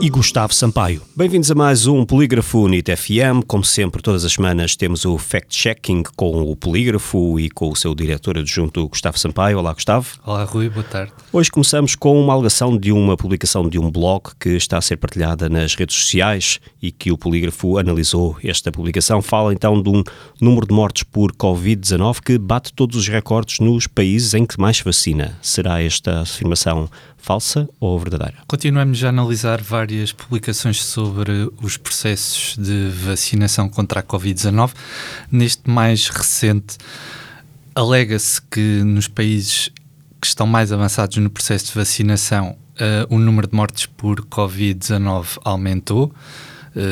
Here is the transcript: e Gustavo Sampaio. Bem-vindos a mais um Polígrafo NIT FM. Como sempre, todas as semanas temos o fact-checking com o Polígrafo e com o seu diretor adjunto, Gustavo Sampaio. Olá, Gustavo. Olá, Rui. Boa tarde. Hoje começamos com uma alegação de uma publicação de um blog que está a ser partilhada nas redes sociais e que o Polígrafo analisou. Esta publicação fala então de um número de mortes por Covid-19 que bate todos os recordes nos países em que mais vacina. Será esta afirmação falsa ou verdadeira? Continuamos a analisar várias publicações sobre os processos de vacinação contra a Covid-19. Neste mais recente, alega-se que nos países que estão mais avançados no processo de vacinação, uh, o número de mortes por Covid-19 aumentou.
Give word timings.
e 0.00 0.08
Gustavo 0.08 0.54
Sampaio. 0.54 1.02
Bem-vindos 1.14 1.50
a 1.50 1.54
mais 1.54 1.86
um 1.86 2.06
Polígrafo 2.06 2.66
NIT 2.66 2.96
FM. 2.96 3.44
Como 3.46 3.62
sempre, 3.62 4.00
todas 4.00 4.24
as 4.24 4.32
semanas 4.32 4.74
temos 4.74 5.04
o 5.04 5.18
fact-checking 5.18 6.04
com 6.16 6.40
o 6.50 6.56
Polígrafo 6.56 7.38
e 7.38 7.50
com 7.50 7.68
o 7.68 7.76
seu 7.76 7.94
diretor 7.94 8.38
adjunto, 8.38 8.88
Gustavo 8.88 9.18
Sampaio. 9.18 9.58
Olá, 9.58 9.74
Gustavo. 9.74 10.08
Olá, 10.24 10.44
Rui. 10.44 10.70
Boa 10.70 10.84
tarde. 10.84 11.12
Hoje 11.30 11.50
começamos 11.50 11.94
com 11.94 12.18
uma 12.18 12.32
alegação 12.32 12.78
de 12.78 12.90
uma 12.90 13.14
publicação 13.14 13.68
de 13.68 13.78
um 13.78 13.90
blog 13.90 14.30
que 14.40 14.50
está 14.50 14.78
a 14.78 14.80
ser 14.80 14.96
partilhada 14.96 15.50
nas 15.50 15.74
redes 15.74 15.96
sociais 15.96 16.60
e 16.80 16.90
que 16.90 17.12
o 17.12 17.18
Polígrafo 17.18 17.76
analisou. 17.76 18.38
Esta 18.42 18.72
publicação 18.72 19.20
fala 19.20 19.52
então 19.52 19.82
de 19.82 19.90
um 19.90 20.02
número 20.40 20.66
de 20.66 20.72
mortes 20.72 21.02
por 21.02 21.30
Covid-19 21.32 22.20
que 22.24 22.38
bate 22.38 22.72
todos 22.72 22.96
os 22.96 23.06
recordes 23.06 23.60
nos 23.60 23.86
países 23.86 24.32
em 24.32 24.46
que 24.46 24.58
mais 24.58 24.80
vacina. 24.80 25.38
Será 25.42 25.82
esta 25.82 26.20
afirmação 26.22 26.88
falsa 27.20 27.68
ou 27.78 27.98
verdadeira? 27.98 28.38
Continuamos 28.46 29.04
a 29.04 29.10
analisar 29.10 29.62
várias 29.90 30.12
publicações 30.12 30.84
sobre 30.84 31.50
os 31.60 31.76
processos 31.76 32.56
de 32.56 32.90
vacinação 32.90 33.68
contra 33.68 33.98
a 33.98 34.02
Covid-19. 34.04 34.70
Neste 35.32 35.68
mais 35.68 36.08
recente, 36.08 36.78
alega-se 37.74 38.40
que 38.40 38.84
nos 38.84 39.08
países 39.08 39.68
que 40.20 40.26
estão 40.28 40.46
mais 40.46 40.70
avançados 40.70 41.16
no 41.16 41.28
processo 41.28 41.66
de 41.66 41.72
vacinação, 41.74 42.56
uh, 42.76 43.12
o 43.12 43.18
número 43.18 43.48
de 43.48 43.56
mortes 43.56 43.86
por 43.86 44.20
Covid-19 44.26 45.38
aumentou. 45.44 46.14